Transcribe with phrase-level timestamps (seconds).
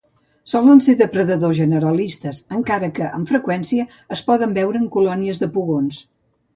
[0.53, 3.89] Solen ser depredadors generalistes, encara que amb freqüència
[4.19, 6.07] es poden veure en colònies de pugons.